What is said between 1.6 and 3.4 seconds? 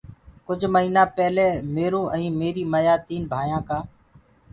ميرو ائيٚنٚ ميريٚ مَيآ تينٚ